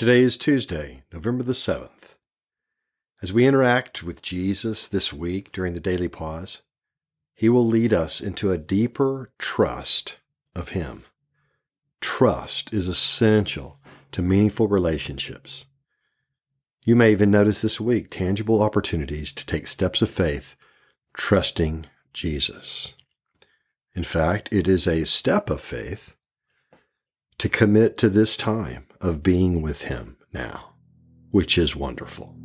[0.00, 2.14] Today is Tuesday, November the 7th.
[3.22, 6.62] As we interact with Jesus this week during the daily pause,
[7.34, 10.16] he will lead us into a deeper trust
[10.56, 11.04] of Him.
[12.00, 13.78] Trust is essential
[14.12, 15.66] to meaningful relationships.
[16.86, 20.56] You may even notice this week tangible opportunities to take steps of faith,
[21.12, 22.94] trusting Jesus.
[23.94, 26.14] In fact, it is a step of faith
[27.40, 30.74] to commit to this time of being with Him now,
[31.30, 32.36] which is wonderful.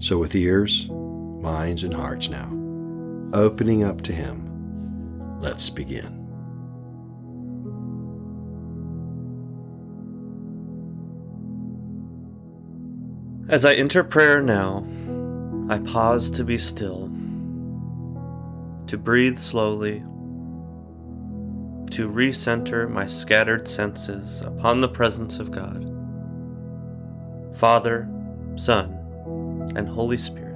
[0.00, 2.52] So, with ears, minds, and hearts now,
[3.32, 6.12] opening up to Him, let's begin.
[13.48, 14.86] As I enter prayer now,
[15.70, 17.10] I pause to be still,
[18.88, 20.04] to breathe slowly,
[21.90, 25.84] to recenter my scattered senses upon the presence of God.
[27.56, 28.08] Father,
[28.56, 28.92] Son,
[29.76, 30.46] and Holy Spirit.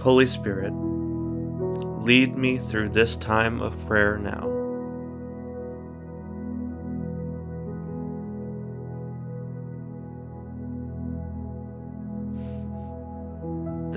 [0.00, 0.72] Holy Spirit,
[2.04, 4.57] lead me through this time of prayer now.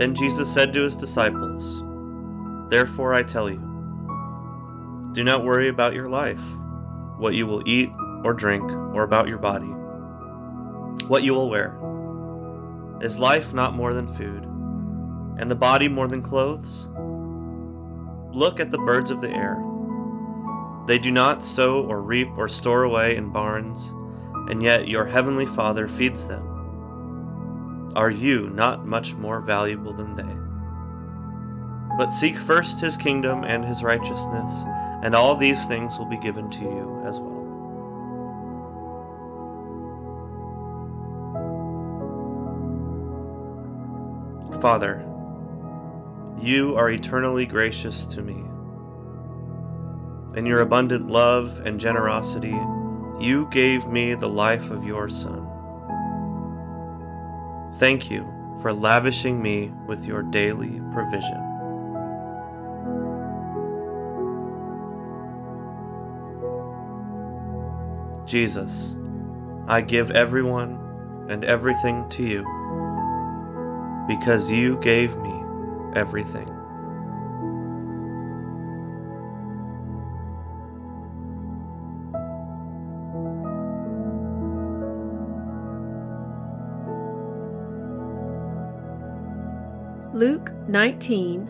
[0.02, 1.84] Then Jesus said to his disciples,
[2.72, 3.60] Therefore I tell you,
[5.12, 6.42] do not worry about your life,
[7.20, 7.92] what you will eat
[8.24, 9.68] or drink, or about your body,
[11.06, 11.78] what you will wear.
[13.00, 14.44] Is life not more than food,
[15.38, 16.88] and the body more than clothes?
[18.36, 19.64] Look at the birds of the air.
[20.88, 23.94] They do not sow or reap or store away in barns,
[24.50, 26.51] and yet your heavenly Father feeds them.
[27.96, 31.98] Are you not much more valuable than they?
[31.98, 34.64] But seek first his kingdom and his righteousness,
[35.04, 37.42] and all these things will be given to you as well.
[44.62, 45.06] Father,
[46.40, 48.44] you are eternally gracious to me.
[50.38, 52.58] In your abundant love and generosity,
[53.20, 55.51] you gave me the life of your Son.
[57.78, 58.26] Thank you
[58.62, 61.48] for lavishing me with your daily provision.
[68.26, 68.96] Jesus,
[69.68, 70.80] I give everyone
[71.30, 72.46] and everything to you
[74.08, 75.34] because you gave me
[75.96, 76.61] everything.
[90.14, 91.50] Luke 19,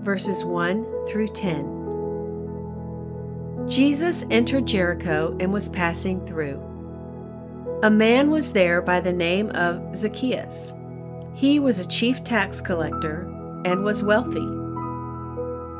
[0.00, 3.66] verses 1 through 10.
[3.68, 6.58] Jesus entered Jericho and was passing through.
[7.82, 10.72] A man was there by the name of Zacchaeus.
[11.34, 13.30] He was a chief tax collector
[13.66, 14.48] and was wealthy.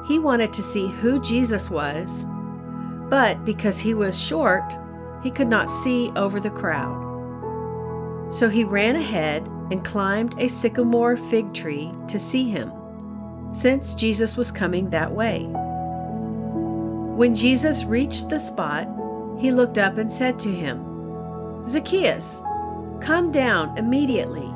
[0.07, 2.27] He wanted to see who Jesus was,
[3.09, 4.77] but because he was short,
[5.23, 7.07] he could not see over the crowd.
[8.29, 12.73] So he ran ahead and climbed a sycamore fig tree to see him,
[13.53, 15.45] since Jesus was coming that way.
[17.17, 18.89] When Jesus reached the spot,
[19.39, 20.85] he looked up and said to him,
[21.67, 22.43] Zacchaeus,
[23.01, 24.49] come down immediately.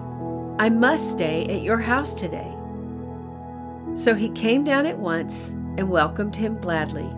[0.58, 2.56] I must stay at your house today.
[3.94, 7.10] So he came down at once and welcomed him gladly.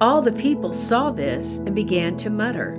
[0.00, 2.78] All the people saw this and began to mutter,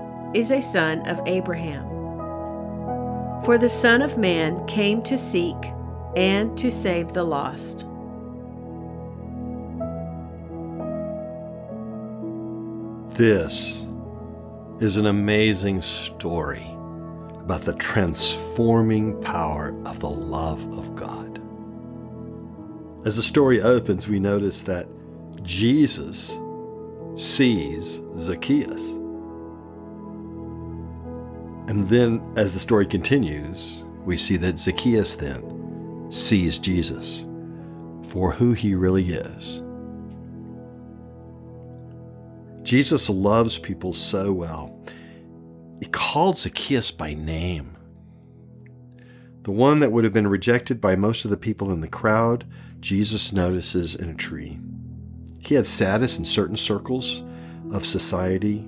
[0.33, 1.87] is a son of Abraham.
[3.43, 5.57] For the Son of Man came to seek
[6.15, 7.85] and to save the lost.
[13.17, 13.85] This
[14.79, 16.65] is an amazing story
[17.39, 21.41] about the transforming power of the love of God.
[23.05, 24.87] As the story opens, we notice that
[25.43, 26.39] Jesus
[27.15, 29.00] sees Zacchaeus.
[31.71, 37.23] And then, as the story continues, we see that Zacchaeus then sees Jesus
[38.09, 39.63] for who he really is.
[42.61, 44.85] Jesus loves people so well.
[45.79, 47.77] He called Zacchaeus by name.
[49.43, 52.45] The one that would have been rejected by most of the people in the crowd,
[52.81, 54.59] Jesus notices in a tree.
[55.39, 57.23] He had status in certain circles
[57.71, 58.67] of society,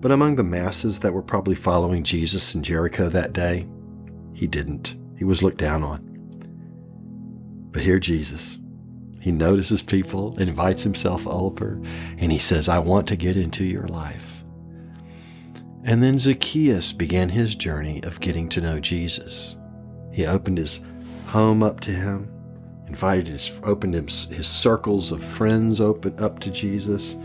[0.00, 3.66] but among the masses that were probably following Jesus in Jericho that day,
[4.32, 4.96] he didn't.
[5.16, 6.06] He was looked down on.
[7.72, 8.58] But here, Jesus,
[9.20, 11.80] he notices people invites himself over,
[12.18, 14.42] and he says, I want to get into your life.
[15.84, 19.58] And then Zacchaeus began his journey of getting to know Jesus.
[20.12, 20.80] He opened his
[21.26, 22.30] home up to him,
[22.88, 27.16] invited his, opened his, his circles of friends open up to Jesus.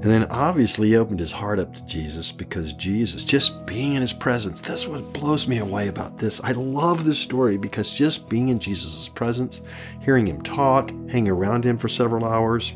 [0.00, 4.00] And then obviously he opened his heart up to Jesus because Jesus, just being in
[4.00, 6.40] his presence, that's what blows me away about this.
[6.44, 9.60] I love this story because just being in Jesus' presence,
[10.00, 12.74] hearing him talk, hanging around him for several hours,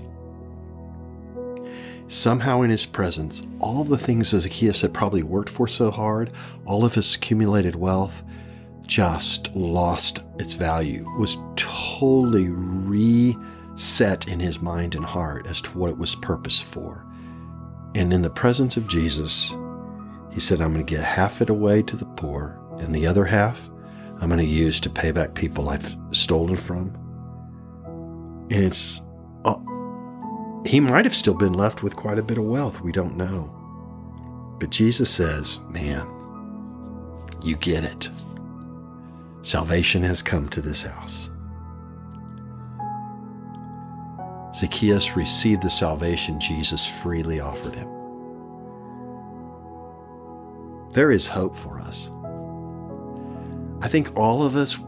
[2.09, 6.33] somehow in his presence, all the things Zacchaeus had probably worked for so hard,
[6.67, 8.25] all of his accumulated wealth,
[8.85, 15.91] just lost its value, was totally reset in his mind and heart as to what
[15.91, 17.07] it was purposed for.
[17.94, 19.55] And in the presence of Jesus,
[20.31, 23.25] he said, I'm going to get half it away to the poor, and the other
[23.25, 23.69] half
[24.21, 26.97] I'm going to use to pay back people I've stolen from.
[28.50, 29.00] And it's,
[29.44, 29.56] uh,
[30.65, 32.81] he might have still been left with quite a bit of wealth.
[32.81, 33.59] We don't know.
[34.59, 36.06] But Jesus says, man,
[37.43, 38.09] you get it.
[39.43, 41.29] Salvation has come to this house.
[44.62, 47.88] Zacchaeus received the salvation Jesus freely offered him.
[50.91, 52.12] There is hope for us.
[53.85, 54.79] I think all of us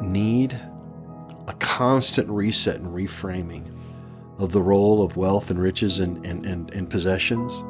[0.00, 0.52] need
[1.48, 3.68] a constant reset and reframing
[4.38, 7.64] of the role of wealth and riches and, and, and, and possessions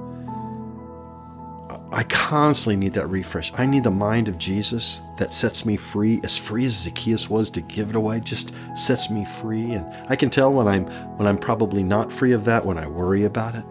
[1.90, 3.50] I constantly need that refresh.
[3.54, 7.48] I need the mind of Jesus that sets me free, as free as Zacchaeus was
[7.50, 9.72] to give it away, just sets me free.
[9.72, 10.86] And I can tell when I'm
[11.16, 13.64] when I'm probably not free of that when I worry about it.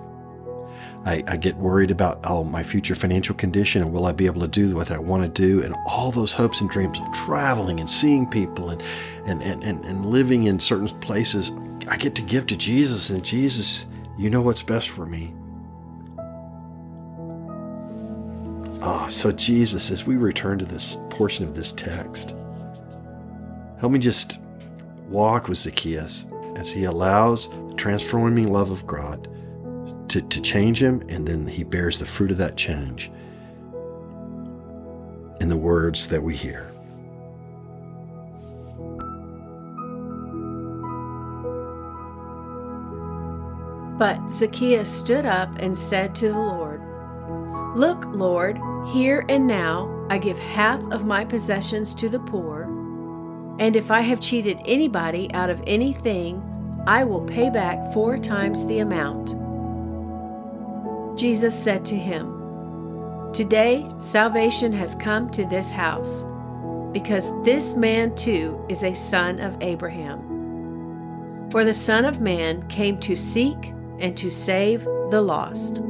[1.06, 4.42] I, I get worried about oh my future financial condition and will I be able
[4.42, 7.80] to do what I want to do and all those hopes and dreams of traveling
[7.80, 8.82] and seeing people and
[9.26, 11.52] and, and, and, and living in certain places.
[11.88, 13.86] I get to give to Jesus and Jesus,
[14.18, 15.34] you know what's best for me.
[18.82, 22.36] Ah, so Jesus, as we return to this portion of this text,
[23.80, 24.40] help me just
[25.10, 29.28] walk with Zacchaeus as he allows the transforming love of God
[30.10, 33.12] to, to change him, and then he bears the fruit of that change
[35.42, 36.72] in the words that we hear.
[43.98, 46.67] But Zacchaeus stood up and said to the Lord,
[47.78, 52.64] Look, Lord, here and now I give half of my possessions to the poor,
[53.60, 56.42] and if I have cheated anybody out of anything,
[56.88, 59.36] I will pay back four times the amount.
[61.20, 66.26] Jesus said to him, Today salvation has come to this house,
[66.94, 71.50] because this man too is a son of Abraham.
[71.52, 75.84] For the Son of Man came to seek and to save the lost.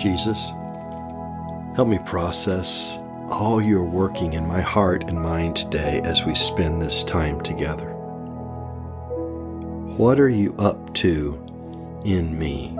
[0.00, 0.52] Jesus,
[1.76, 6.80] help me process all you're working in my heart and mind today as we spend
[6.80, 7.92] this time together.
[9.98, 11.34] What are you up to
[12.06, 12.70] in me?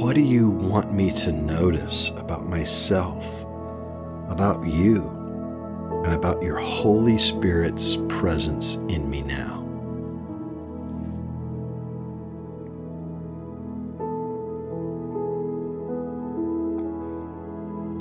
[0.00, 3.24] What do you want me to notice about myself,
[4.28, 5.08] about you,
[6.04, 9.63] and about your Holy Spirit's presence in me now?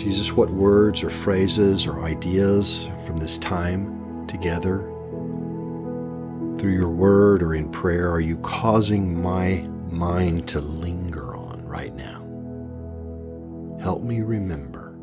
[0.04, 4.80] Jesus, what words or phrases or ideas from this time together,
[6.60, 11.96] through your word or in prayer, are you causing my mind to linger on right
[11.96, 12.20] now?
[13.82, 14.94] Help me remember.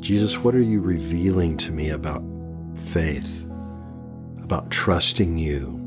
[0.00, 2.22] Jesus, what are you revealing to me about
[2.74, 3.46] faith,
[4.42, 5.78] about trusting you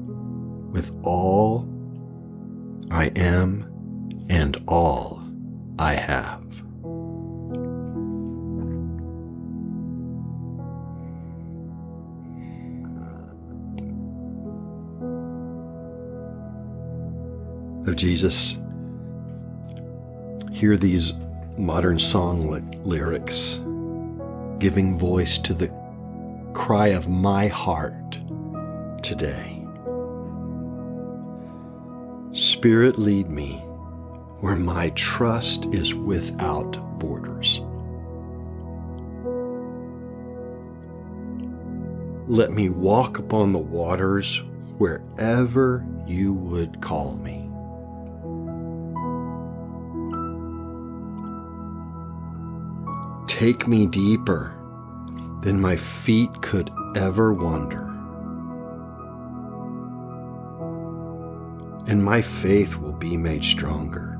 [0.72, 1.68] with all
[2.92, 5.22] I am and all
[5.80, 6.44] I have?
[17.88, 18.60] of Jesus,
[20.52, 21.14] hear these
[21.58, 22.48] modern song
[22.84, 23.60] lyrics
[24.60, 25.68] giving voice to the
[26.54, 28.20] cry of my heart
[29.02, 29.66] today.
[32.32, 33.58] Spirit, lead me
[34.40, 37.62] where my trust is without borders.
[42.28, 44.44] Let me walk upon the waters
[44.78, 47.50] wherever you would call me.
[53.28, 54.63] Take me deeper
[55.44, 57.82] than my feet could ever wander.
[61.86, 64.18] And my faith will be made stronger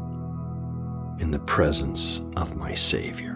[1.20, 3.34] in the presence of my Savior.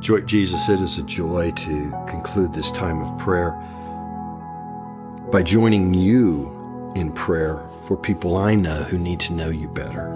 [0.00, 3.52] Joy, Jesus, it is a joy to conclude this time of prayer
[5.30, 10.14] by joining you in prayer for people I know who need to know you better.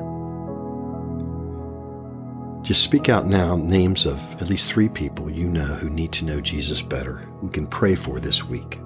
[2.62, 6.24] Just speak out now names of at least three people you know who need to
[6.24, 8.78] know Jesus better, we can pray for this week.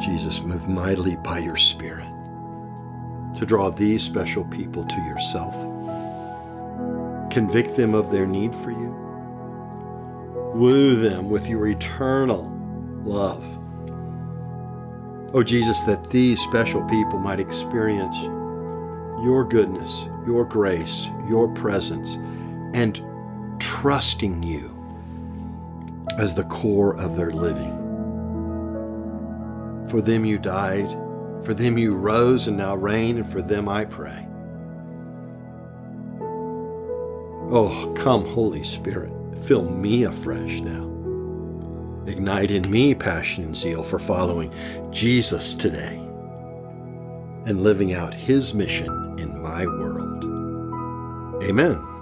[0.00, 2.08] Jesus, move mightily by your Spirit
[3.36, 5.54] to draw these special people to yourself.
[7.30, 9.07] Convict them of their need for you.
[10.58, 12.52] Woo them with your eternal
[13.04, 13.44] love.
[15.34, 18.16] Oh, Jesus, that these special people might experience
[19.24, 22.16] your goodness, your grace, your presence,
[22.74, 23.02] and
[23.60, 24.74] trusting you
[26.18, 27.76] as the core of their living.
[29.88, 30.94] For them you died
[31.42, 34.26] for them you rose and now reign, and for them I pray.
[37.50, 40.84] Oh, come, Holy Spirit, fill me afresh now.
[42.06, 44.52] Ignite in me passion and zeal for following
[44.90, 45.96] Jesus today
[47.46, 50.24] and living out his mission in my world.
[51.44, 51.97] Amen.